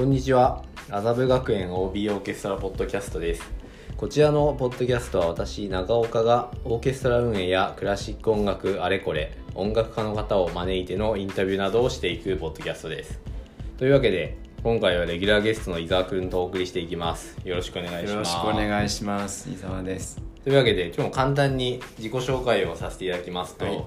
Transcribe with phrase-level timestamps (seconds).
[0.00, 0.64] こんにちは。
[0.88, 3.42] 麻布学園 OB オーケストラポッドキャストです。
[3.98, 13.20] こちらのポッドキャストは私長岡がオーケストラ運営やクラシック音楽あれこれ音楽家の方を招いてのインタビューなどをしていくポッドキャストです。
[13.76, 17.36] というわけで今回はレギュラーゲストの伊沢くんとお送りしていきます。
[17.44, 18.12] よろしくお願いします。
[18.12, 19.50] よろしくお願いします。
[19.50, 20.18] 伊沢です。
[20.42, 23.84] というわけで今日も簡単に自己紹介をさせていただきますと,、はい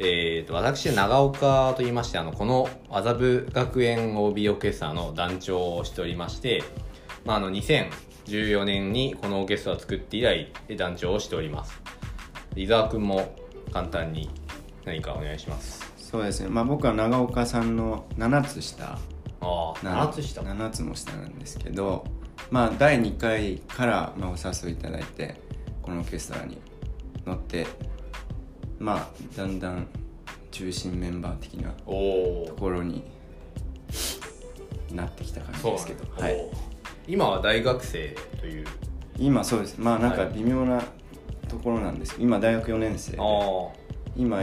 [0.00, 6.62] えー、と私長岡と言いましてあのこの麻布学園 OB オーケストラの団長をしておりまして、
[7.24, 11.80] まあ、あの2014年にこのオーケストラを作って以来団長をしております。
[12.54, 13.34] 伊沢君も
[13.72, 14.30] 簡単に
[14.84, 15.92] 何かお願いします。
[15.96, 16.48] そうですね。
[16.48, 18.84] まあ僕は長岡さんの7つ下。
[18.86, 18.98] あ
[19.40, 20.42] あ7つ下。
[20.42, 22.04] 7つも下なんですけど
[22.50, 25.40] まあ第2回から、まあ、お誘いいただいて
[25.82, 26.58] このオーケストラに
[27.26, 27.66] 乗って
[28.78, 29.86] まあだんだん
[30.50, 31.86] 中心メンバー的なと
[32.58, 33.02] ころに
[34.92, 36.36] なってきた感じですけど、ははい。
[36.36, 36.38] い、
[37.08, 38.66] 今は大学生という。
[39.18, 39.78] 今そうです。
[39.78, 40.82] まあなんかはい微妙な
[41.48, 42.12] ところなんです。
[42.12, 43.18] けど今大学4年生で。
[44.16, 44.42] 今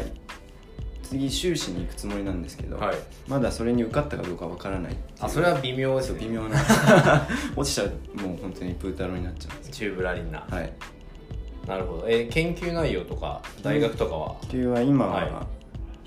[1.04, 2.96] 次修士に行くつもりなんですけど、はい。
[3.28, 6.20] まだそれに受かったかどうかわからないあそれは微妙ですね。
[6.20, 6.58] 微妙な。
[7.56, 7.88] 落ちちゃう
[8.22, 10.46] もう本当にプータローになっちゃうんですチューブラリンな。
[10.50, 10.74] はい
[11.68, 12.06] なるほど。
[12.08, 14.36] え研究内容とか大学とかは？
[14.50, 15.48] 研究は今は、は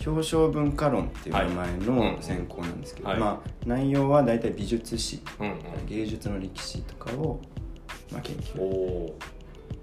[0.06, 3.18] 表彰文化論っていう名前の専攻なんですけど、はい。
[3.18, 5.86] まあ内容は大体美術史、うんうん。
[5.88, 7.40] 芸術の歴史とかを、
[8.12, 8.60] まあ、研お究。
[8.62, 9.18] お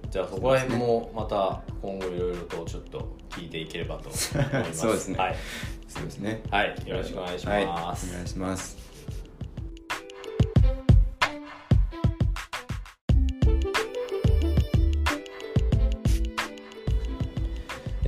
[0.09, 4.79] じゃあそこら辺もまた今後いろいろとちょっと聞いていければと思います。
[4.79, 5.17] そうですね。
[5.17, 5.35] はい、
[5.89, 6.41] そうですね。
[6.49, 8.94] はい、よろしくお願いしはい、おます、願いします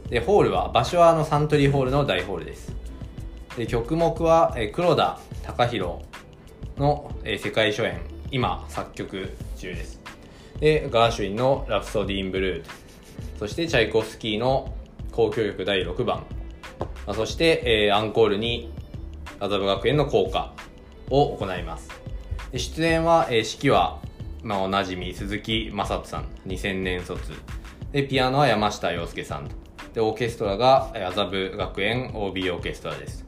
[0.10, 2.74] でホールは場所はあのサントリーホールの大ホールです。
[3.58, 6.00] で曲目は、え黒田貴弘
[6.78, 8.02] の、え世界初演。
[8.32, 10.02] 今作曲中です。
[10.60, 12.66] でガーシュウィンの「ラプソディーン・ブルー」
[13.38, 14.74] そしてチャイコフスキーの
[15.12, 16.26] 交響曲第6番、
[17.06, 18.72] まそして、えアンコールに
[19.40, 20.54] 麻布学園の校歌
[21.10, 21.90] を行います。
[22.52, 24.00] で出演は、え指揮は、
[24.42, 26.26] まあ、おなじみ鈴木雅人さん。
[26.48, 27.34] 2000年卒。
[27.92, 29.63] でピアノは山下洋介さんと。
[29.94, 33.26] でオーケストラがえー麻布学園 OB オーケストラです。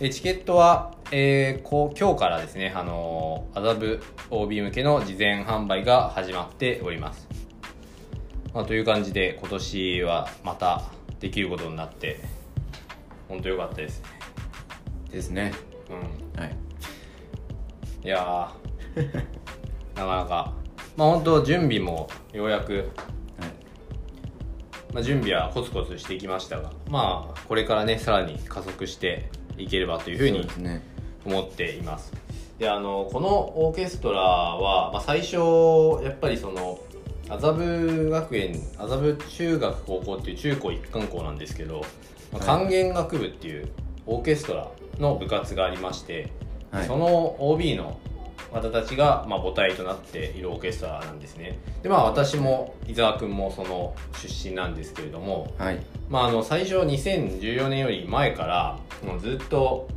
[0.00, 7.28] でチケットは、えーこう今日からですね、あのー麻布 OB 向けの事前販売が始まっております、
[8.52, 10.82] まあ、という感じで今年はまた
[11.20, 12.18] できることになって
[13.28, 14.08] 本当良かったですね。
[15.10, 15.52] ですね。
[15.88, 16.40] うん。
[16.42, 16.56] はい。
[18.04, 19.14] いやー
[19.94, 20.52] なかなか。
[20.96, 23.14] まあ本当準備もようやく、はい
[24.94, 29.28] まあ、準備はコツコツしてきましたがまあこれからねさらに加速して
[29.58, 30.48] いければというふうに
[31.26, 32.12] 思っています。
[32.58, 33.28] であのこの
[33.66, 35.36] オーケストラは、まあ、最初
[36.04, 36.78] やっぱりその
[37.28, 41.84] 麻布学園麻布中学高校っていう中高一貫校なんですけど、
[42.32, 42.46] まあはい。
[42.46, 43.68] 管弦楽部っていう
[44.06, 44.68] オーケストラ
[45.00, 46.30] の部活がありまして、
[46.70, 46.86] はい。
[46.86, 47.98] その OB の
[48.52, 51.58] 方たちが、まあ、母体となっているオーケストラなんですね。
[51.82, 55.80] でまあ私も伊沢君もその出身なんですけれども、はい。
[56.08, 59.88] まあ、あの最初2014年より前からもうずっと、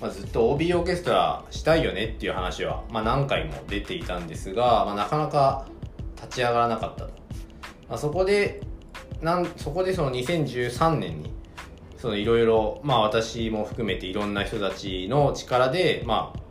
[0.00, 5.66] まあ、ずっと OB オーケストラしたいよねっていう話は、まあ、何回も出ていたんですが、まあ、なかなか
[6.16, 7.12] 立ち上がらなかったと、
[7.88, 8.60] まあ、そこで
[9.22, 11.32] なんそこでその2013年に
[11.98, 16.45] そのいろいろまあ私も含めていろんな人たちの力でまあ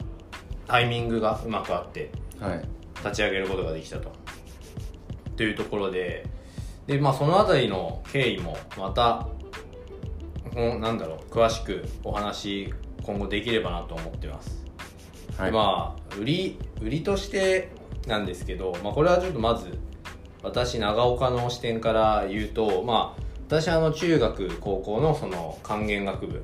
[0.68, 2.66] タイミングがうまくあってはい。
[2.96, 4.12] 立ち上げることができたと。
[5.36, 6.26] というところで
[6.88, 9.28] で、まあ、そのあたりの経緯もまた
[10.54, 12.74] このなんだろう詳しくお話
[13.04, 14.64] 今後できればなと思ってます。
[15.38, 15.46] はい。
[15.48, 17.70] でまあ売り売りとして
[18.08, 19.78] なんですけど、まあ、これはちょっとまず
[20.44, 26.44] 私長岡の視点から言うとまあ私あの中学高校のその管弦楽部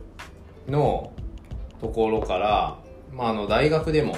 [0.68, 1.12] の
[1.80, 2.78] ところから、
[3.14, 4.18] まあ、あの大学でも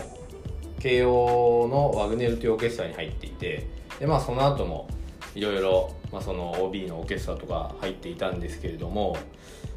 [0.79, 3.67] 慶応のワグネルというオーケストラに入っていて
[3.99, 4.87] で、まあ、その後も
[5.35, 9.17] いろいろまあその OB のオーケストラとか入っていたんですけれども、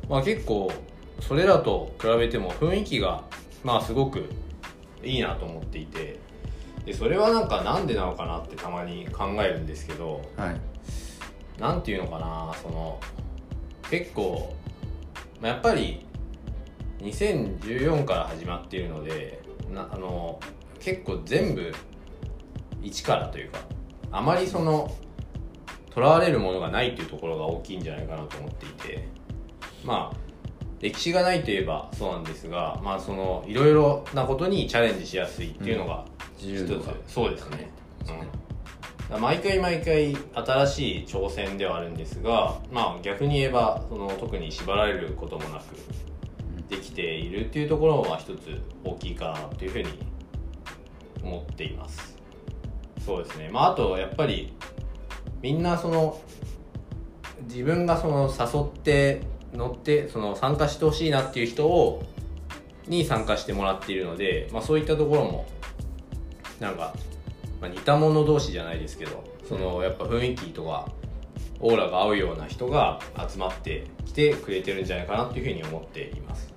[0.09, 0.73] まあ、結構
[1.21, 3.25] それらと比べても雰囲気が
[3.65, 4.25] まあすごく
[5.03, 6.19] いいなと思っていて
[6.85, 10.61] でそれはなんかなんでなのかなってたまに考えるんですけどはい。
[11.61, 13.01] なんていうのかなその
[13.91, 14.55] 結構、
[15.41, 16.06] まあ、やっぱり
[17.01, 20.41] 2014から始まっているのでなあの
[20.81, 21.73] 結構全部
[22.83, 23.59] 一からというか
[24.13, 24.95] あまりその
[25.91, 29.09] とらわれるものがないというところが大きいんじゃないかなと思っていて
[29.85, 30.17] まあ
[30.81, 36.05] 歴史がないといえばそうなんですがまあそのいろいろなことにチャレンジしやすいっていうのが
[36.37, 36.93] 一つ、自由度が。
[37.07, 37.71] そうですね。
[38.01, 38.29] ですね。
[39.15, 45.65] うん、毎回毎回新しい挑戦ではあるんですがまあ逆に言えばその特に縛られることもなく
[46.69, 49.89] できているっていうところは一つ大きいかなというふうに
[51.23, 52.17] 思っています。
[53.05, 53.51] そうですね。
[53.53, 54.53] まああとやっぱり
[55.43, 56.21] みんなその
[57.43, 59.23] 自分がその誘って
[59.53, 62.03] 乗ってその参加してほしいなっていう人を
[62.87, 65.47] に参加してもらっているので、まあ、そういったところも
[66.61, 66.95] なんか、
[67.61, 70.89] まあ、似た者同士じゃないですけどそのやっぱ雰囲気とか
[71.61, 76.56] オーラが合うような人が集まってきてくれてるんじゃないかなっていうふうに思っています。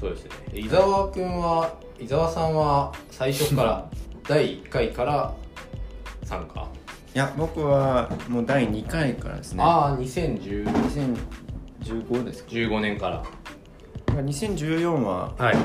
[0.00, 0.30] そうですね。
[0.54, 3.90] 伊沢君は伊沢さんは最初から
[4.26, 5.34] 第1回から
[6.24, 6.66] 参加？
[7.14, 9.62] いや僕はもう第2回からですね。
[9.62, 10.64] ああ2015
[11.82, 12.50] 2015ですか。
[12.80, 13.22] 年から。
[14.22, 15.56] 2014ははい。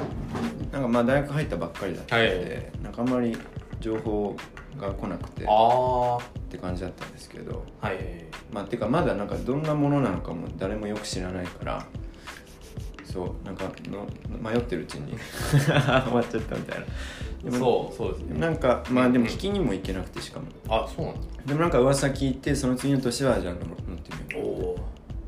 [0.71, 2.83] なんかまあ大学入ったばっかりだったので、はい。
[2.83, 3.37] なんかあんまり
[3.79, 4.35] 情報
[4.77, 7.63] が来なくてあって感じだったんですけど。
[7.89, 7.95] い。
[8.51, 11.85] まあてかまだなんかどんなものなのかも誰もよく知らないから
[13.15, 14.05] そうなんかの
[14.41, 15.17] 迷ってるうちに。
[15.55, 16.85] 終わっちゃったみたいな。
[17.49, 18.39] でもそうそうですね。
[18.41, 20.47] なんかまあでもうん聞きにも行けなくてしかも。
[20.67, 21.21] あそうなんだ。
[21.45, 24.49] でもなんか噂聞いてその次の年はじゃあ乗ってみよう。
[24.49, 24.77] おお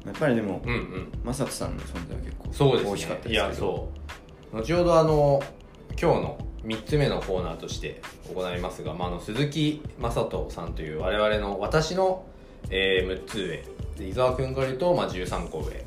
[0.06, 1.12] やっぱりでもうんうん。
[1.24, 3.48] マサトさんの存在は結構そうです大きかったねいですけど。
[3.48, 3.90] やそ
[4.54, 4.58] う。
[4.58, 5.42] 後ほどあの
[6.02, 8.02] 今日の3つ目のコーナーとして
[8.36, 12.26] 行いますが、まあ、あの鈴木雅人さんという我々の私の、
[12.70, 13.64] えー6つ上。
[13.98, 15.86] で伊沢君から言うと、まあ、13個上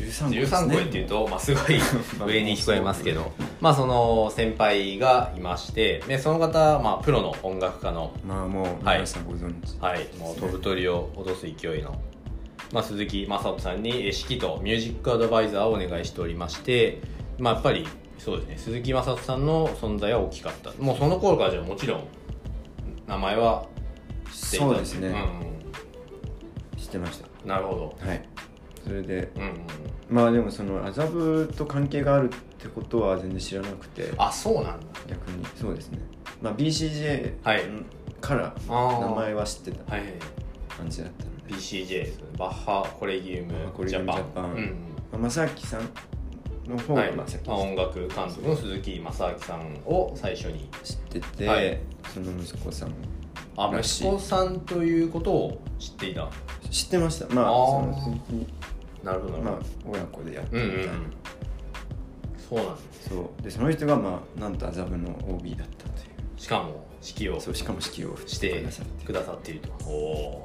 [0.00, 0.74] 13個です13ね。
[0.74, 1.80] 個上っていうと、まあ、すごい
[2.26, 3.32] 上に聞こえますけど。
[3.60, 8.96] まあその先輩がいましてでその方、まあ、プロの音楽家のまあもうはい。
[8.96, 9.78] 皆さんご存知。
[9.80, 11.94] はい、もう飛ぶ鳥を落とす勢いの、
[12.72, 17.00] まあ、鈴木雅人さんにえー指揮とミュージックアドバイザーをお願いしておりまして、
[17.38, 17.86] まあ、やっぱり
[18.18, 18.54] そうですね。
[18.58, 20.70] 鈴木雅人さんの存在は大きかった。
[20.82, 22.04] もうその頃からじゃもちろん
[23.06, 23.64] 名前は
[24.32, 25.08] 知っていたそうですね。
[25.08, 26.80] うん。
[26.80, 28.22] 知ってましうん、なるほたはい
[28.90, 29.30] それで。
[29.34, 29.56] ど、うんうん、
[30.10, 34.12] まあでもその麻布と関係があるってことは全然知らなくて。
[34.18, 34.76] あそうなんだ。
[35.06, 35.46] 逆に。
[35.56, 36.00] そうですね。
[36.42, 37.62] まあ BCJ はい。
[38.20, 40.12] から名前は知ってたはいはい。
[40.76, 41.54] 感じだったので。
[41.54, 44.44] BCJ ですねバッハコレギウムコレギウムジャパン。
[44.54, 44.76] うん
[45.12, 45.88] 正明さん
[46.68, 47.10] の方はい。
[47.10, 51.78] がまあ先まあ、音楽監督の鈴木雅明さんを最初に知ってて、はい。
[52.12, 52.92] その息子さん
[53.56, 56.28] あ息子さんということを知っていた。
[56.70, 57.34] 知ってました。
[57.34, 57.92] まああー。
[57.94, 58.46] その鈴木
[59.02, 60.92] なるほどまあ親子でやってうんうんみたいな、
[62.48, 63.42] そうなんですそう。
[63.42, 67.38] でその人がまあなんと麻布の OB だったといしかも指揮を。
[67.38, 69.68] うそうしかも指揮をしてくださってくださっていると。
[69.84, 70.44] お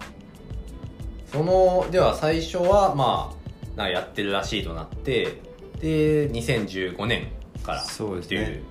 [1.31, 3.33] そのでは最初はま
[3.75, 5.41] あなやってるらしいとなって
[5.79, 7.27] で2015年
[7.63, 8.62] からそうですね。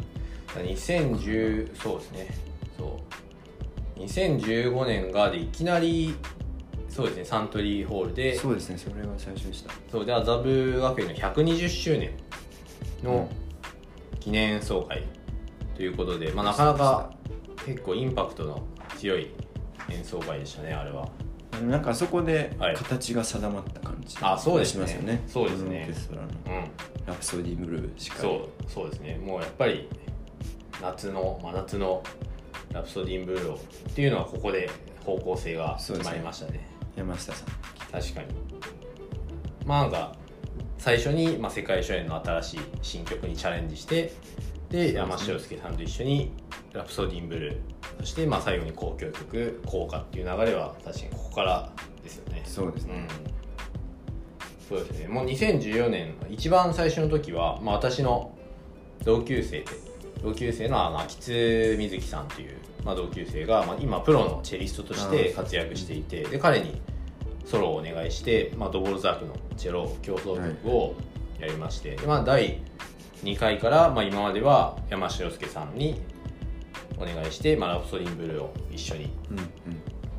[0.54, 2.28] 2010そうですね。
[2.78, 3.00] そ
[3.96, 4.00] う。
[4.00, 6.14] 2015年がでいきなり
[6.94, 8.36] そうですねサントリーホールで。
[8.36, 9.72] そうですねそれが最初でした。
[9.90, 12.12] そうで麻布学園の120周年
[13.02, 13.28] の
[14.20, 15.02] 記念演奏会
[15.74, 17.10] ということで、まあ、なかなか
[17.66, 18.62] 結構インパクトの
[18.96, 19.30] 強い
[19.90, 21.08] 演奏会でしたねあれは。
[21.68, 22.76] なんかあそこではい。
[22.76, 24.86] 形が定まった感じあそうですね。
[24.86, 25.22] しますよね。
[25.26, 25.66] そうですね。
[25.66, 26.70] このオーケストラのうん。
[27.06, 28.22] ラプソディブルーしかり。
[28.22, 29.18] そうそうですね。
[29.18, 29.88] もうやっぱり
[30.80, 32.02] 夏の真夏の
[32.72, 33.58] ラプソディンブルーっ
[33.94, 34.68] ていうのはここで
[35.04, 37.48] 方向性が決まりましたね山下さん。
[37.90, 38.26] 確かに。
[39.66, 40.16] まあなんか
[40.78, 44.12] 最初に、まあ、世界初演の新しい新曲にチャレンジして
[44.68, 46.32] で山下洋介さんと一緒に
[46.74, 47.56] 「ラプソディンブルー」
[48.00, 51.72] そしてまあ最後に交響曲「効果」っていう流れは確かにここから
[52.02, 52.42] ですよね。
[52.44, 52.94] そうですね。
[52.94, 53.08] うん。
[54.68, 55.08] そうですね。
[55.08, 58.36] もう2014年一番最初の時は、まあ、私の
[59.04, 59.66] 同級生で
[60.24, 66.80] 同級生の秋津瑞希さんという、まあ、同級生が、まあ、今プロのチェリストとして活躍していてで彼に
[67.44, 70.94] ソロをお願いして、まあ、ドボルザークのチェロ競争曲を
[71.38, 72.58] やりまして、でまあ、第
[73.22, 76.00] 2回から、まあ、今までは山下洋介さんに
[76.96, 79.48] お願いして、まあ、ラプソディンブルーを一緒にうんうん。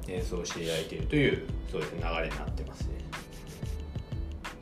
[0.07, 2.93] 演奏していただいているというそうですね流れになってますね。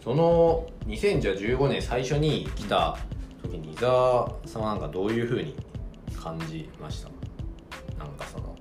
[0.01, 2.97] その2015年最初に来た
[3.43, 5.55] 時に伊沢さんはなんかどういうふうに
[6.19, 7.09] 感じました？
[8.03, 8.55] なんかその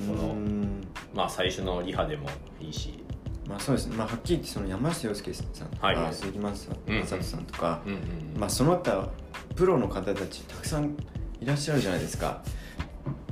[0.00, 0.82] うそのん。
[1.14, 2.28] まあ最初のリハでも
[2.60, 3.02] いいし。
[3.48, 5.96] まあそうですね、まあ、はっきり言ってその山下洋介さんとか、はい。
[5.96, 6.54] はい鈴木雅うん
[7.02, 8.00] 人さんとか、うんうん。
[8.38, 9.10] まあ、その他
[9.54, 10.96] プロの方たちたくさん
[11.40, 12.42] いらっしゃるじゃないですか。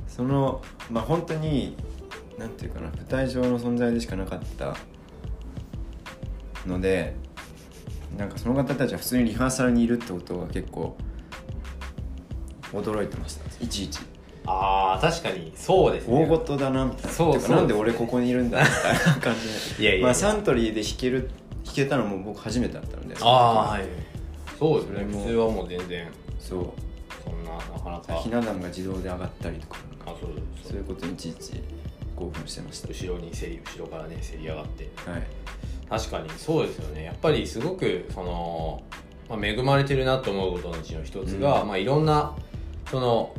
[0.07, 0.61] その
[0.91, 1.75] まあ本当に
[2.37, 4.75] なんていうかな舞台上の存在でしかなかった
[6.67, 7.15] ので
[8.17, 10.95] なんかその方たちは普通にリハーサルにいるってことは結構
[12.71, 13.63] 驚いてました。
[13.63, 13.99] いちいち。
[14.45, 16.21] ああ確かにそうですね。
[16.21, 17.09] 大事だなみたいな。
[17.09, 17.55] そうそう。
[17.55, 19.83] なんで俺ここにいるんだみたいな感じで。
[19.83, 20.05] いやいやいや。
[20.07, 21.29] まあ、サントリーで弾ける
[21.65, 23.15] 弾けたのも僕初めてだったので。
[23.21, 23.85] ああはい
[24.59, 25.05] そうですね。
[25.05, 25.21] も。
[25.21, 26.07] 普通はもう全然。
[26.39, 26.69] そう。
[27.23, 28.21] そんななかなか。
[28.21, 29.77] ひな壇が自動で上がったりとか。
[29.89, 31.53] なんかあそうそそういうことにいちいち
[32.15, 32.89] 興奮してました。
[32.89, 34.89] 後ろにせり後ろからねせり上がって。
[35.09, 35.27] はい
[35.93, 36.29] 確かに。
[36.31, 37.03] そうですよね。
[37.03, 38.81] やっぱりすごくその、
[39.29, 41.67] まあ、恵まれてるなと思うことのうちの一つが、うん。
[41.67, 42.35] まあ、いろんな
[42.89, 43.35] その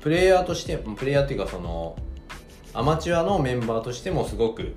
[0.00, 1.96] プレイヤーとしてプレイヤーっていうかその
[2.72, 4.72] アマチュアのメンバーとしてもすごく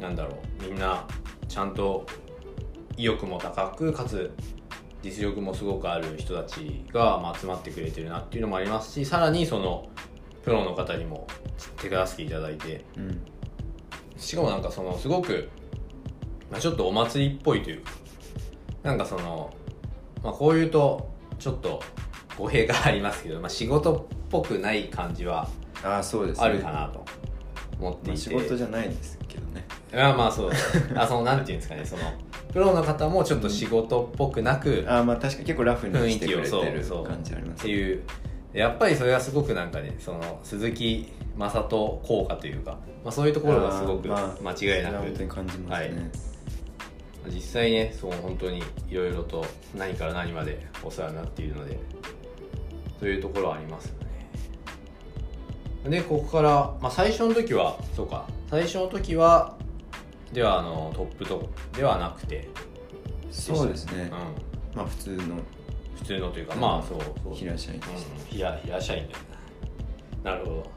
[0.00, 1.06] なんだろうみんな
[1.46, 2.06] ちゃんと
[2.96, 4.32] 意欲も高くかつ
[5.00, 9.88] 実力もすごくある人たちが、まあ、集まってくれてるなっていうのもありますしさらにその
[10.42, 11.28] プロの方にも
[11.76, 12.84] 手助けいただいて。
[12.96, 13.24] うん。
[14.16, 15.48] しかもなんかそのすごく、
[16.54, 17.90] まあ、ちょっとお祭りっぽいというか。
[18.84, 19.52] なんかその、
[20.22, 21.82] まあ、こういうとちょっと
[22.38, 25.48] 語弊がありますけど、まあ、仕事っぽくない感じは
[25.82, 26.46] ああそうですね。
[26.46, 27.04] あるかなと
[27.80, 29.66] 思っていて、まあ、仕事じゃないんですけどね。
[29.92, 30.52] まあまあそう
[30.94, 32.02] あそのなんていうんですかねその
[32.52, 38.04] プロの方もちょっと仕事っぽくなく、ああまあ確かに結構ラフにしてくれてる感じありますっていう。
[38.52, 46.10] やっぱりそれはすごくなんかねその鈴木雅人効果というか、まあ、そういうところがすごく間違いなそれはく本当に感じますね、
[47.30, 51.78] 実際ねそう本当にいろいろと何から何までお世話になっているので
[53.00, 53.94] そういうところはありますよ
[55.84, 55.90] ね。
[55.90, 56.50] でここから、
[56.80, 59.56] まあ、最初の時はそうか最初の時は
[60.32, 62.48] ではあのトップとではなくて、
[63.30, 64.10] そうですね、うん、
[64.76, 65.36] まあ普通の。
[65.96, 67.34] 普通のというかまあそうそう。
[67.34, 67.92] 平社員でしう
[68.34, 69.18] ん、平平社員だよ
[70.24, 70.32] な。
[70.32, 70.70] なるほど。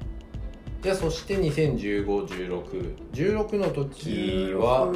[0.82, 4.94] じゃあそして20151616の時は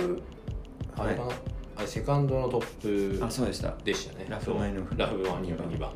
[0.98, 1.32] あれかな、
[1.78, 3.74] あれセカンドのトップあそうでした。
[3.84, 5.42] でしたねラフマイラフマイノフ。
[5.42, 5.92] 二番2番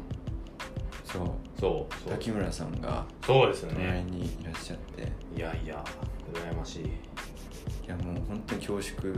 [1.04, 1.28] そう。
[1.60, 2.12] そうそう。
[2.12, 5.12] 滝村さんがそうですよ隣ねにいらっしゃって。
[5.36, 5.84] いやいや
[6.34, 6.84] 羨ましい。
[6.84, 6.88] い
[7.88, 9.16] やもう本当に恐縮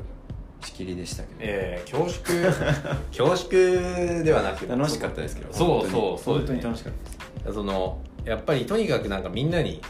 [0.62, 2.52] しきりでしたけど、えー、恐縮。
[3.16, 4.68] 恐縮ではなく。
[4.68, 6.40] 楽しかったですけどそうそうそうね。
[6.40, 7.12] 本当に楽しかったで
[7.48, 7.54] す。
[7.54, 9.82] そのやっぱりとにかくなんかみんなに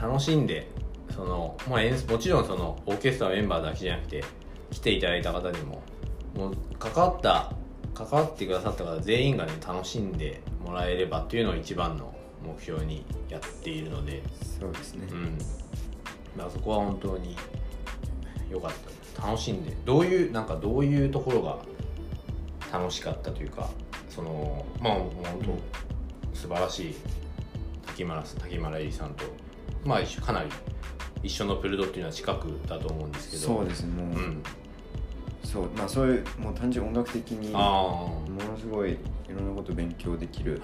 [0.00, 0.68] 楽しんで
[1.14, 4.24] その、まあ、演もちろんそのオーケストラメンバーだけじゃなくて
[4.70, 5.82] 来ていただいた方にも
[6.34, 7.52] もう関わった
[7.94, 14.22] 関わってくださった方全員がね楽しんでもらえればっていうのを一番の目標にやっているので、
[14.58, 15.48] そうですね、うん、だか
[16.44, 17.36] らそこは本当に
[18.50, 18.70] 良かっ
[19.16, 19.26] た。
[19.26, 19.76] 楽しんで。
[19.84, 21.58] どういうなんかどういうところが
[22.72, 23.68] 楽しかったというか
[24.08, 25.12] そのまあ本
[26.32, 26.94] 当素晴らしい
[27.86, 29.24] 滝村滝村恵里さんと
[29.84, 30.50] まあ一緒かなり
[31.22, 33.42] 一緒のプルドっていうのは近くだと思うんですけど。
[33.42, 34.02] そうですね。
[34.02, 34.42] もう、うん。
[35.42, 38.96] そうまあそういうもう単純に音楽的にもあのすごいい
[39.34, 40.60] ろんなこと勉強できる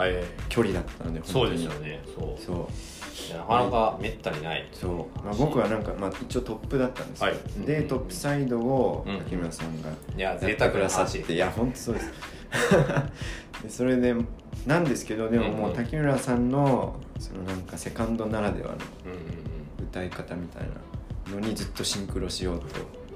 [0.49, 1.67] 距離だったのでそう本当に。
[1.67, 2.01] ですよね。
[2.15, 2.45] そう。
[2.45, 2.57] そう。
[3.29, 4.69] いやなかなかめったにない。
[4.73, 7.67] そう、まあ、僕はなんか、まあ、一応トップだったんですよ、はい。
[7.67, 12.13] でトップサイドをうん滝村さんがいややって贅沢なさっ話ていや本当そうです。
[13.65, 14.15] でそれで
[14.67, 18.75] なんですけどでももう滝村さんのそのなんかセカンドならではの
[19.07, 19.56] うんうん
[19.87, 20.63] 歌い方みたい
[21.29, 23.07] なのにずっとシンクロしようとうん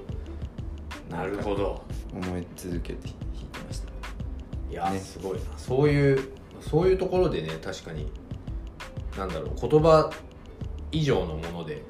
[1.11, 1.83] なるほど。
[2.13, 3.91] 思い続けて弾いてました。
[4.69, 4.99] いや、ね。
[4.99, 5.41] すごいな。
[5.57, 6.29] そういう
[6.61, 8.09] そういうところでね確かに
[9.17, 10.09] なんだろう言葉
[10.91, 11.83] 以上のもので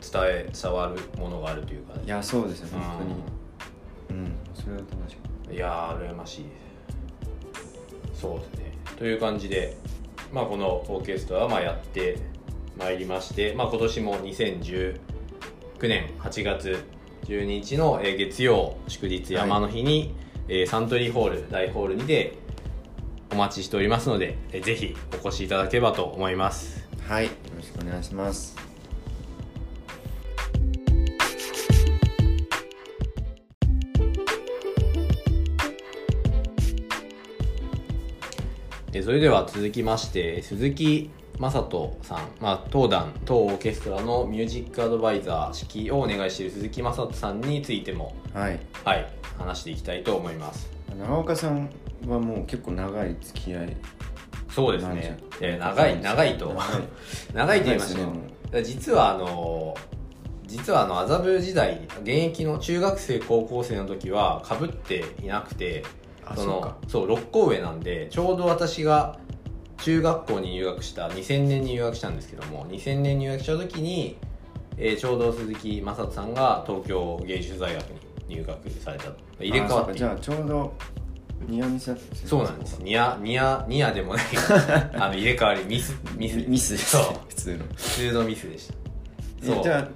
[0.00, 4.20] 伝え伝わるものがあるというか、ね、いやそうですよ本当に。
[4.22, 4.32] うん。
[4.54, 6.44] それは楽しかっいやー羨ましい。
[8.14, 8.72] そうですね。
[8.96, 9.76] という感じで、
[10.32, 12.18] まあ、このオーケストラはまあやって
[12.76, 14.98] まいりまして、まあ、今年も2019
[15.82, 16.84] 年8月
[17.24, 20.14] 12日のえー月曜祝日山の日に、
[20.48, 22.34] えーサントリーホール大ホールにて
[23.32, 26.86] お待ちしておりますのでえぜひお越しいただければと思います。
[27.06, 27.26] はい。
[27.26, 28.56] よろしくお願いします。
[38.94, 41.10] えそれでは続きまして鈴木
[41.40, 48.60] 雅人さん、まあ、当団当オーケストラのミュージックアドバイザー指揮をお願いしている鈴木雅人さんについてもはい。
[48.84, 49.06] はい
[49.38, 50.70] 話していきたいと思います。
[50.98, 51.70] 長岡さん
[52.06, 53.76] はもう結構長い付き合い。
[54.48, 55.18] そうですね。
[55.40, 56.56] いや長い長いと長い
[57.32, 59.74] 長いと言いました長いですね実はあの
[60.46, 65.82] 実はあの麻布時代現役の中学生高校生の時はかぶっていなくて
[66.36, 66.76] そのあそうか。
[66.86, 69.18] そう6個上なんでちょうど私が
[69.82, 74.16] 中学校に入学した2000年に入学したんですけども2000年に入学した時に、
[74.76, 79.04] えーちょうど鈴木雅人さんが東京芸術大学に入学された。
[79.04, 79.94] と入れ替わって。
[79.94, 80.72] じゃあちょうど
[81.48, 82.28] ニアミスだったんですね。
[82.28, 82.78] そうなんです。
[82.82, 84.24] ニアニアニアでもない。
[84.94, 86.36] あの入れ替わりミスミス。
[86.48, 87.64] ミス普通の。
[87.74, 88.74] 普通のミスでした。
[89.44, 89.88] えじゃあ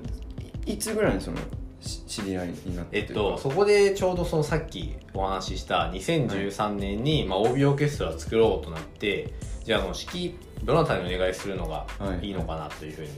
[0.66, 1.36] いいつぐらいにその
[1.80, 3.12] し知り合いになったというか？
[3.12, 9.32] えっと、そこでちょうどそのさっきお話しした2013年に、まあ、帯オーケストラを作ろうとなって
[9.66, 12.28] じゃあその指揮どなたにお願いするのがはい。
[12.28, 13.08] いいのかなというふうに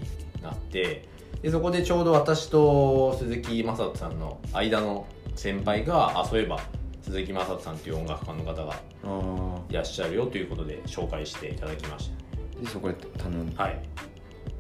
[0.43, 1.07] なって、
[1.43, 6.59] でそこでちょうど私と鈴木雅人さんの間の先輩があそういえば
[7.03, 8.75] 鈴木雅人さんという音楽家の方が
[9.05, 12.11] あいらっしゃるよということで紹介していただきまし
[12.59, 13.83] あでそこで頼んで、たはい。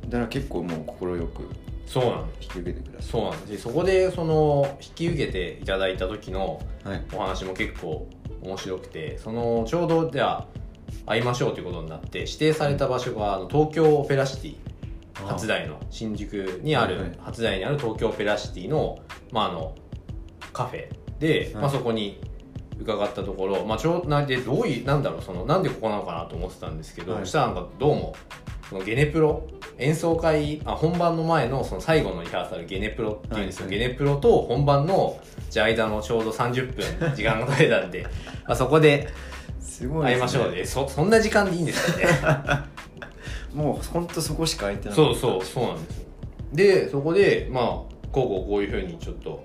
[0.08, 1.48] だから結構もう快く
[1.86, 2.44] そうなんです。
[2.44, 3.52] 引き受けてくださそうなんです。
[3.52, 7.04] でそこでその引き受けていただいた時のいはい。
[7.14, 8.06] お話も結構
[8.42, 10.57] 面白くてそのちょうどじゃあ
[11.06, 14.56] 会いましょうということになって指定された場所があの東京オペラシティ
[15.26, 17.18] 初台の新宿にある、はいはい。
[17.20, 18.98] 初台にある東京オペラシティの,、
[19.32, 19.74] まあ、あの
[20.52, 22.20] カフェで、まあ、はいそこに
[22.80, 27.20] 伺ったところ、まあ、ちょうなんでどういうなんだろうそのなんでここなのかなと思ってたんですけど、はい。
[27.22, 28.14] そしたらなんかどうも
[28.68, 29.46] そのゲネプロ
[29.78, 35.18] 演奏会あ本番の前のその最後のリハーサルゲネプロっていうんですよ、ゲネプロと本番の
[35.50, 38.06] じゃあ間のちょうど30分時間が取れたんで
[38.46, 39.08] まあそこで
[39.60, 42.64] すごい会いましょうでそそんな時間でいいんですかね。
[43.54, 46.04] もう本当そこしか空いてないそうそうそうなんですよ。
[46.52, 49.42] でそこでまあこうこうこういうふうにちょっと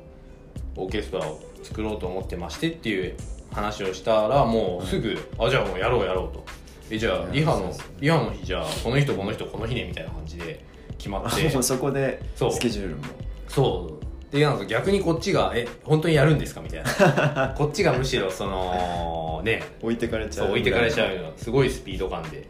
[0.76, 3.16] オーケストラを作ろうと思ってましてっていう
[3.52, 6.44] 話をしたらもうすぐ、あじゃあもうやろうやろうと。
[6.90, 10.64] えじゃあリハのリハの日じゃあこの人この人この日ねみたいな感じで
[10.98, 11.50] 決まって。
[11.62, 12.52] そこでそう。
[12.52, 13.04] スケジュールも。
[13.48, 14.03] そう
[14.34, 17.54] でなんか逆にこっちが「え本当にやるんですか?」みたいな。
[17.56, 19.62] こっちがむしろそのね。
[19.82, 22.48] 置いてかれちゃそうう置いてかれちゃううようなすごいスピード感で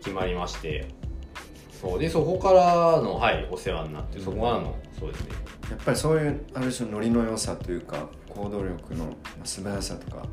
[0.00, 0.86] 決まりまして。
[1.80, 5.28] そうでそこからのはいお世話になってそこからのそうですね。
[5.70, 9.10] やっぱりそういうある種ノリの良さというか行動力のま
[9.42, 10.24] あ素早さとか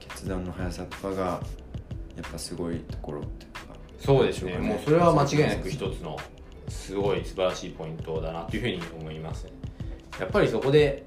[0.00, 4.58] 決断の速さとかがやっぱすごいところっていうかそうですね。
[4.58, 6.16] もうそれは間違いなく一つの
[6.68, 9.46] すごい素晴らしいポイントだなというふうに思います
[10.20, 11.04] やっぱりそこで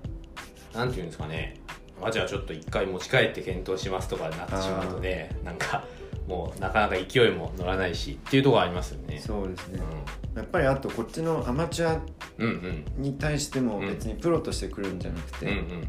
[0.74, 1.56] なんていうんですかね。
[2.02, 5.84] あじゃあちょっと一回持ち帰って検討しますとかになってしまうとねなんか
[6.28, 9.20] もうなかなか勢いも乗らないしっていうところありますよね。
[9.20, 9.82] そうですね。
[10.36, 12.04] うやっぱりあとこっちのアマチュアん
[12.38, 13.02] うんうん。
[13.02, 15.82] に対しても別にプロとして来るんじゃなくて、うんうん。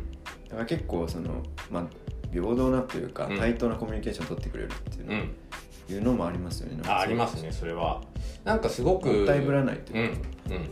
[0.48, 1.86] だから結構そのまあ
[2.32, 3.38] 平等なというか、うん。
[3.38, 5.94] 対等なコミュニケーションを取ってくれるっていうの,、うん。
[5.94, 6.82] いうのもありますよね。
[6.86, 8.00] あありますねそれは。
[8.44, 10.16] なんかすごくもったいぶらないとうんいうか、
[10.50, 10.70] うん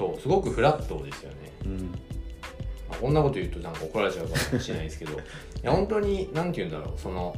[0.00, 1.36] そうすごくフラットですよね、
[1.66, 1.76] うん。
[1.78, 1.86] ま
[2.92, 5.12] あ、こんなこと言うとなんか怒られちゃうかもしれないですけど。
[5.14, 5.16] い
[5.62, 7.36] や本当に何て言うんだろうその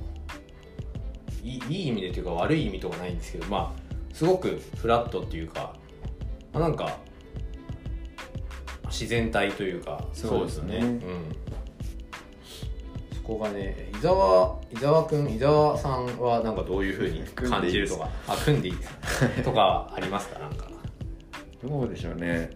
[1.42, 5.75] いい意味でというか悪い意味とかないんですけどまあすごくフラットっていうか、
[6.53, 6.98] まあ、なんか
[8.87, 10.77] 自然体というかそうですね。
[10.77, 11.03] うん。
[13.16, 18.90] そこがね伊沢伊沢くん伊沢さんはなんかどういうふうに感じるとか あ組んでいいです
[19.37, 19.42] か？
[19.42, 20.38] とかはありますか？
[20.38, 20.68] なんか
[21.62, 22.51] どうでしょうね、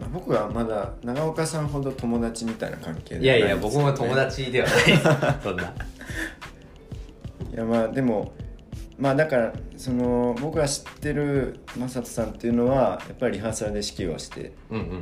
[0.00, 4.76] まあ、僕はまだ長岡さんほど友達みたいな関係いではないやいや僕も友達ではない。
[5.42, 5.74] そんな。
[7.52, 8.32] いやまあでも
[8.98, 14.52] まあだからその僕が知ってる正人さんっていうのはやっぱりリハーサルで指揮をして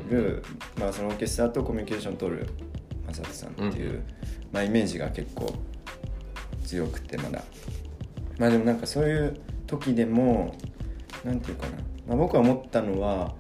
[0.09, 0.43] る、
[0.79, 2.47] まあ、そのオーケストラとコミュニケーションを取る
[3.09, 4.03] 正人さんっていう、
[4.53, 5.53] まあ、イメージが結構
[6.65, 7.43] 強くてまだ。
[8.39, 10.55] まあでもなんかそういう時でも
[11.25, 11.73] なんていうかな、
[12.09, 13.35] まあ、僕が思ったのは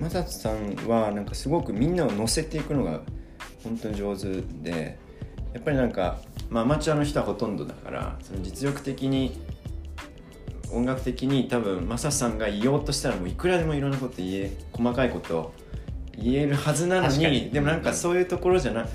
[0.00, 3.00] ま正人さんはなんかすごくみんなを乗せていくのが
[3.64, 4.98] 本当に上手で
[5.52, 9.40] やっぱりなんか、まあ、アマチュアの人はほとんどだからその実力的に
[10.70, 15.54] 音楽的に多分マサさんが言おうとしたらもういくらでもいろんなこと言え細かいことを
[16.16, 18.86] 言えるはずなのにでもなんかそういうところじゃな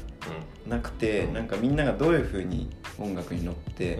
[0.67, 1.33] なくて、うん。
[1.33, 3.99] なんかみんながどういうふうに音楽に乗って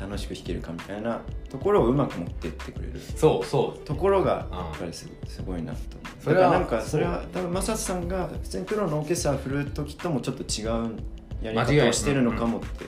[0.00, 1.20] 楽しく弾けるかみたいな
[1.54, 3.00] ところをうまく持ってってくれる。
[3.14, 3.86] そうそう。
[3.86, 5.78] ところがやっぱりすすごいなと
[6.20, 10.96] それはなんかそれは多分正人さんが普通にプロのオーケストラ振る時ともちょっと違う
[11.40, 12.86] やり方をしてるのかもって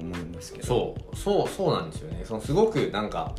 [0.00, 1.16] 思いますけど、そう。
[1.16, 2.22] そうそうなんですよね。
[2.24, 3.34] そのすごくなんか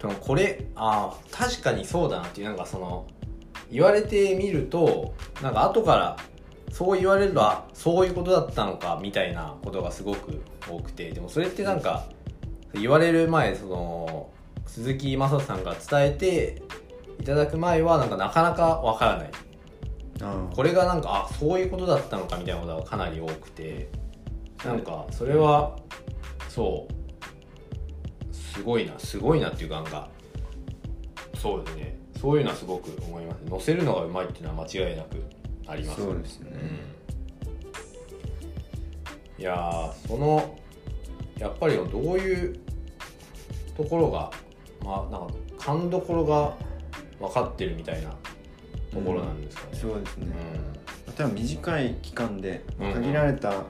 [0.00, 3.08] そのこれああ確かにそうだなっていうなんかその
[3.72, 6.16] 言われてみるとなんか後から
[6.70, 11.10] そう言われるとあそういうことだったのかみたいなことがすごく多くて。
[11.10, 12.06] でもそれってなんか
[12.80, 14.30] 言われる前その
[14.66, 16.62] 鈴木雅人さんが伝えて
[17.20, 19.30] いただく前はなんかなかなかわからない。
[20.22, 23.88] あこれがなんかあそういうことだったのかみたいなことがかなり多くて
[24.64, 25.76] なんかそれは
[26.48, 26.92] そう。
[28.32, 30.08] すごいなすごいなっていうかなんか
[31.34, 31.98] そうですね。
[32.18, 33.42] そういうのはすごく思います。
[33.44, 35.22] 乗せるのがうまいっていうのは間違いなく
[35.66, 36.02] あります。
[36.02, 36.50] そうですね、
[39.38, 40.58] うん、いやーその
[41.38, 42.58] やっぱりどういう
[43.76, 44.30] ところが
[44.84, 46.54] まあなんか勘どころが
[47.18, 48.10] 分かってるみたいな
[48.92, 50.26] ところなんですかね、そうですね、
[51.06, 52.94] う例えば短い期間でうんうん。
[52.94, 53.64] 限られた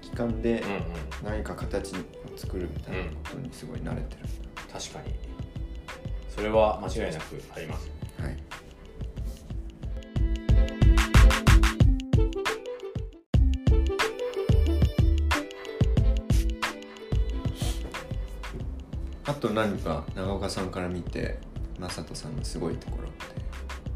[0.00, 0.82] 期間でん、うんうん
[1.24, 1.98] 何か形を
[2.36, 4.22] 作るみたいなことにすごい慣れてる、
[4.70, 5.14] 確かに。
[6.28, 7.90] それは間違いなくあります
[19.36, 21.38] と何か長岡さんから見て
[21.78, 23.24] 正人さんのすごいところって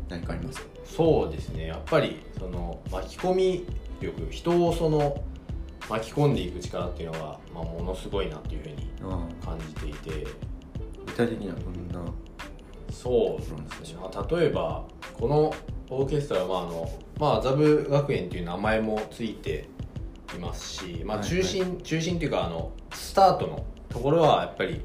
[0.09, 0.66] 何かありますか？
[0.85, 1.66] そうですね。
[1.66, 3.66] やっぱりその巻き込み
[4.00, 5.22] 力人をその
[5.88, 10.26] 巻き込んでいく力っていうのが、まあ、ものすごいなっていうふうにあ感じていて。
[11.07, 12.12] 具体的にはどんな？
[12.92, 14.85] そうですね、まあ、例えば
[15.18, 15.55] この
[15.88, 19.68] オーケストラは、まああのまあ、麻布学園っていう名前もついて
[20.37, 21.29] いますし、まあ、はい。
[21.29, 24.81] 中心、中心っていうかあのスタートのところはやっぱり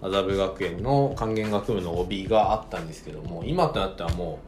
[0.00, 4.38] 麻布学園の管弦楽部の帯があったんですけども今となってはも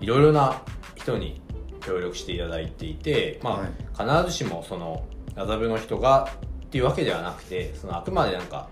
[0.00, 0.62] ういろいろな
[0.94, 1.40] 人に
[1.80, 3.50] 協力していただいていて、ま
[3.96, 4.22] あはい。
[4.24, 5.04] 必ずしもその
[5.36, 6.30] 麻布の人が
[6.66, 8.68] っていうわけではなくてそのあくまでなんか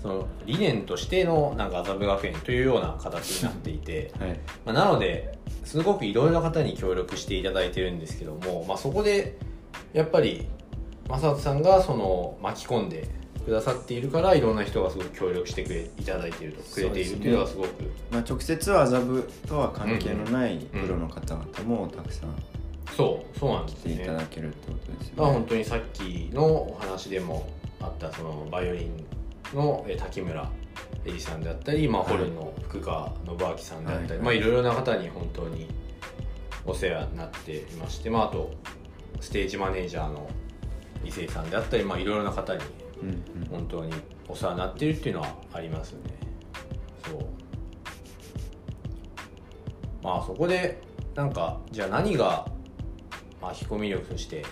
[0.00, 4.40] その理念としてのなんか麻布学園というような形になっていて、はい。
[4.64, 9.38] まあ、なのですごくいろいろな方に協力していただいてるんですけども、まあ、そこで
[9.92, 10.48] やっぱり
[11.08, 13.08] 正人さんがその巻き込んで
[13.44, 16.62] くださっているからいろんな人がすごく協力してくれいただいていると。
[16.62, 17.68] くれているっていうのがすごく。
[18.10, 22.34] まあ、直接は麻布とは関係のないうんプロの方々もたくさん
[22.96, 25.38] そうそうなんで来ていすねただけるってことですまあ、よね。
[25.40, 27.48] 本当にさっきのお話でも
[27.80, 29.04] あったそのバイオリン
[29.56, 30.50] のえー滝村
[31.04, 32.12] エリさんであったり、まあ、はい。
[32.12, 34.18] ホルンの福川信明さんであったり、はい。
[34.20, 35.66] まあ、いろいろな方に本当に
[36.64, 38.52] お世話になっていまして、まあ、あと
[39.20, 40.28] ステージマネージャーの
[41.04, 42.60] 伊勢さんであったり、まあ、いろいろな方に
[43.02, 43.08] うん
[43.42, 43.48] うん。
[43.50, 43.92] 本当に
[44.28, 46.14] お世話になっているっていうのはありますよね。
[47.04, 47.26] そう。
[50.02, 50.80] まあそこで
[51.14, 52.46] なんかじゃあ何が
[53.40, 54.44] 巻き込み力として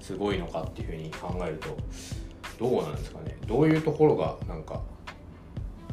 [0.00, 1.76] すごいのかっていうふうに考えると
[2.58, 3.36] どうなんですかね。
[3.46, 4.80] どういうところがなんか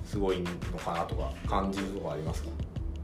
[0.06, 2.50] すごいのかなとか感じるところありますか？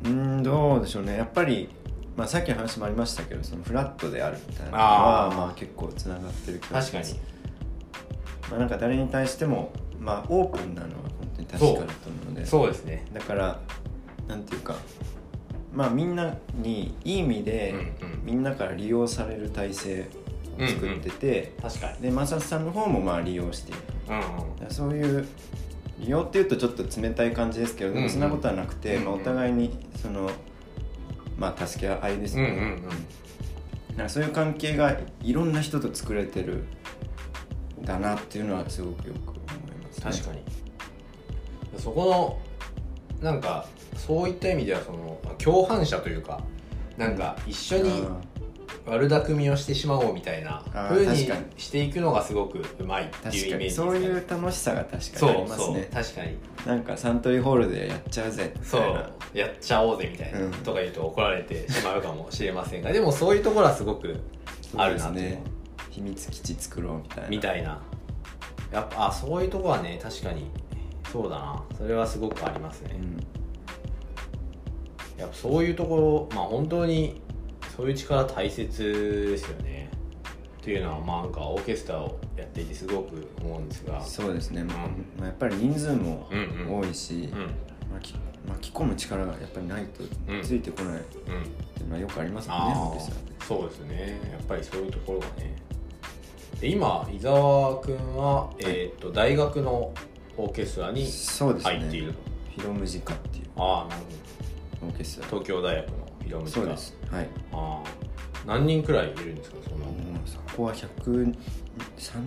[0.05, 1.17] うーんどうでしょうね。
[1.17, 1.69] やっぱり、
[2.15, 7.19] まあ、さっきの話もありましたけどそのフラットであるみたいなのはまあ、結構つながってる気がし確かに
[8.51, 12.45] まあ、なんか誰に対しても、まあ、オープンなのは本当に確かだと思うので。
[12.45, 13.05] そうですね。
[13.13, 13.59] だから
[14.27, 14.75] なんていうか
[15.73, 18.21] まあみんなにいい意味で、うんうん。
[18.25, 20.07] みんなから利用される体制
[20.59, 22.01] を作ってて、確かに。
[22.01, 24.71] でマサさんの方もまあ利用していくうんうん。
[24.71, 25.25] そういう
[25.99, 28.03] 利用っていうとちょっと冷たい感じですけどでうんうん。
[28.07, 29.05] もそんなことはなくて、うんうん。
[29.05, 30.29] まあ、お互いにその
[31.37, 33.97] まあ助け合いですね、うんうんうん。
[33.97, 36.65] なんかそういう関係がいろんな人と作れてるん
[37.83, 39.41] だなっていうのはすごくよく思い
[39.83, 40.41] ます、確かに。
[41.77, 42.39] そこ
[43.21, 43.65] のなんか
[43.95, 46.41] そういった意味ではその共犯者というか
[46.97, 48.03] なんか一緒に
[48.85, 51.15] 悪巧みをしてしまおうみたいなあー風に
[51.57, 55.89] していくのがすごくうまいっていうイメージですそういうね楽しさが確かにそうありますね。
[55.93, 56.37] 確かに。
[56.65, 60.51] なんかサントリーホールでやっちゃうぜみそたいうなやっちゃおうぜみたいな、うん。
[60.51, 64.19] とか言うと怒られてしまうかもしれませんがでもそういうところはすごく
[64.75, 65.39] あるなっていう
[65.91, 67.29] 秘密基地作ろうみたいな。
[67.29, 67.79] みたいな。
[68.71, 70.49] やっぱあそういうとこはね確かに
[71.11, 71.63] そうだな。
[71.77, 72.97] それはすごくありますね、
[75.17, 75.19] うん。
[75.19, 77.21] やっぱそういうところまあ本当に
[77.75, 79.89] そういう力大切ですよね。
[80.61, 84.01] っていうのはまあなんかオーケストラをやっていてすごく思うんですが。
[84.01, 84.91] そうですね、まあうん。
[85.19, 86.79] まあやっぱり人数もうんうん。
[86.79, 87.49] 多いし、うん。
[87.93, 88.15] 巻き
[88.47, 90.41] 巻き込む力がやっぱりないとうん。
[90.41, 91.03] ついてこないっうん
[91.73, 92.67] ていうのはよくありますもん。
[92.69, 92.79] ね、あ。
[92.79, 93.33] オーケストラって。
[93.39, 94.19] あそうですね。
[94.31, 95.55] やっぱりそういうところがね
[96.61, 99.91] で今伊沢君は、えー、と大学の
[100.37, 102.19] オーケストラに入っていると、
[102.55, 103.45] フィロムジカっていう。
[103.57, 104.01] ああなる
[104.79, 105.27] ほオーケストラ。
[105.29, 106.97] ど東京大学のフィロムジカそうです。
[107.09, 107.29] はい。
[107.51, 107.89] ああ
[108.45, 109.87] 何人くらいいるんですかその？
[110.27, 111.33] そこは130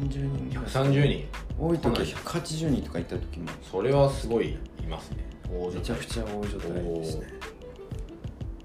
[0.08, 0.64] 人ぐらい。
[0.64, 1.28] 130人。
[1.56, 3.48] 多い時はかなり180人とか行った時も。
[3.62, 5.18] それはすごいいますね。
[5.72, 7.26] めちゃくちゃ大所帯ですね。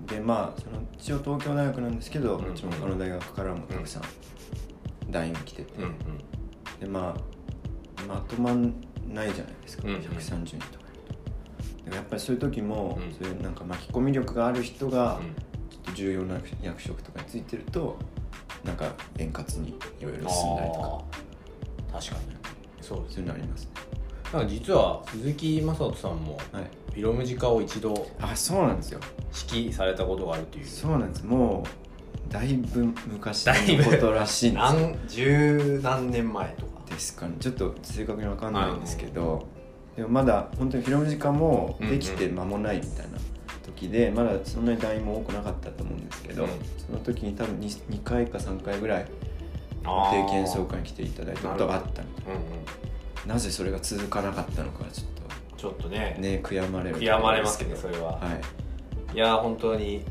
[0.07, 2.45] でまあその一応東京大学なんですけど、うん。
[2.45, 4.01] もちろん他の大学からもたくさん。
[4.01, 4.38] 団員
[5.11, 5.93] が来てて、うんうん。
[6.79, 7.15] でま
[7.97, 8.73] あまとまん
[9.07, 10.01] ないじゃないですか、うんうん。
[10.01, 11.13] 130人とかいると。
[11.85, 13.13] だからやっぱりそういう時も、うん。
[13.13, 15.35] そういうなんか巻き込み力がある人がうん。
[15.69, 17.97] ちょっと重要な役職とかについてると
[18.63, 21.03] なんか円滑にいろいろ進んだりとか。
[21.99, 22.39] 確かに。
[22.81, 23.71] そうですそういうのありますね。
[24.31, 26.63] なんか実は鈴木雅人さんもはい。
[26.89, 28.99] フィロムジカを一度あそうなんですよ。
[29.51, 30.65] 指揮されたことがあるという。
[30.65, 31.25] そうなんです。
[31.25, 31.88] もう
[32.29, 34.79] だいぶ昔のことらしいんですよ。
[34.79, 36.79] 何十何年前とか。
[36.89, 37.35] ですかね。
[37.39, 39.47] ちょっと正確にわかんないんですけど、
[39.95, 43.17] でもまだ本当にフィロムジカもできて間もないみたいな
[43.65, 46.49] 時で、まだそんなに団員も多くなかったと思うんですけど、うん。
[46.77, 49.05] その時に多分 2, 2回か3回ぐらい
[49.83, 52.03] 定期演奏会に来ていただいたことがあったみたい
[52.35, 53.27] うんうん。
[53.27, 55.07] ななぜそれが続かなかったのかちょっ
[55.57, 58.19] ちょっとねとね悔やまれる悔やまれますけどとそれは、は
[59.11, 59.15] い。
[59.15, 60.05] い、やー本当に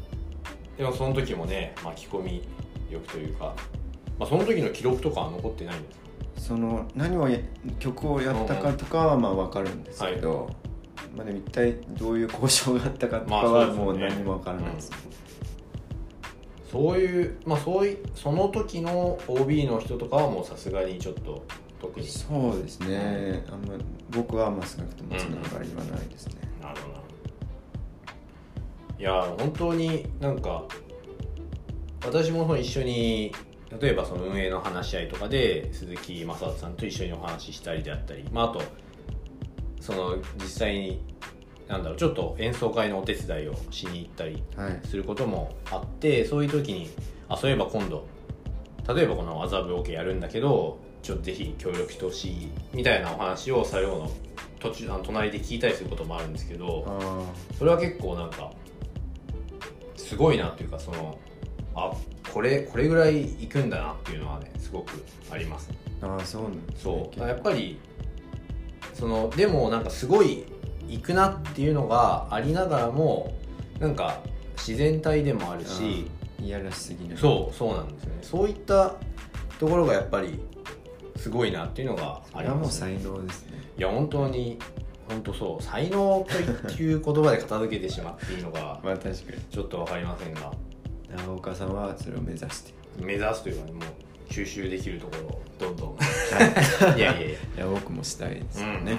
[0.78, 2.42] でもその時もね巻き込み
[2.90, 3.54] 力というか、
[4.18, 6.08] まあ、その時の記録とかは残ってないんですか？
[6.40, 7.38] その何をや
[7.80, 10.48] 曲をやったかとかはまあ分かるんですけど、
[11.16, 14.92] まあ、でも一体どういう交渉があったかとかまあはもう何も分からないです、
[16.70, 21.44] そういうまあそういうその時の OB の人とかはもうさすがにちょっと
[21.80, 22.06] 特に。
[22.06, 23.44] そうですね。
[23.50, 23.74] あんま
[24.10, 27.07] 僕はまあ少なくともつながりはないですね、なるほど
[28.98, 30.64] いやー本当になんか
[32.04, 33.32] 私も一緒に
[33.80, 38.62] 例えばその運営の話し合いとかで鈴木雅人さんと一緒にお話ししたりであったり、まあ、あと
[39.80, 41.02] その実際に
[41.68, 44.80] なんだろうちょっと演奏会のお手伝いをしに行ったりはい。
[44.86, 46.88] することもあってそういう時に
[47.28, 48.06] あそういえば今度
[48.92, 54.10] 例えばこの麻布オケやるんだけどちょっとぜひ協力してほしいみたいなお話を作業の
[54.60, 58.50] 途中あの隣で聞いたりすることもあるんですけどあそれは結構なんか
[60.08, 61.18] すごいなっていうかその
[61.74, 61.92] あ
[62.32, 65.70] これこれぐらいいくんだなっていうのはねすごくあります。
[66.00, 67.20] ーあーそうなんそう。
[67.20, 67.78] やっぱり
[68.94, 70.44] そのでもなんかすごい
[70.88, 73.34] 行くなっていうのがありながらも
[73.78, 74.20] なんか
[74.56, 76.06] 自然体でもあるし
[76.40, 78.18] うんいやらしすぎないそうそうなんですね。
[78.22, 78.94] そういった
[79.58, 80.40] ところがやっぱり
[81.16, 83.58] すごいなっていうのがそれはもうあります、ね、才能ですね。
[83.76, 84.58] いや本当に
[85.08, 86.26] 本当そう才能
[86.66, 89.16] という言葉で片付けてしまっていいのが まあ確かに。
[89.50, 90.52] ちょっと分かりませんが。
[91.16, 92.72] 長岡さんはそれを目指して。
[93.00, 93.82] 目指すというかねもう
[94.28, 96.96] 吸収できるところをどんどん。
[96.98, 97.00] い。
[97.00, 97.28] やいやいや。
[97.28, 98.96] いや僕もしたいですよね、うんうん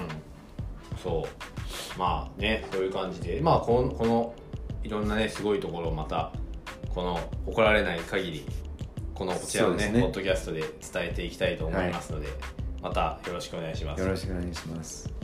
[1.02, 1.98] そう。
[1.98, 3.40] まあねそういう感じで。
[3.40, 4.34] まあこのこの
[4.82, 6.32] いろんなねすごいところをまた
[6.94, 8.46] この怒られない限り
[9.14, 10.00] このこちらのねね。
[10.00, 12.28] ポッドキャストで伝えていきたいと思いますので、
[12.82, 14.00] またよろしくお願いします。
[14.00, 15.19] よろしくお願いします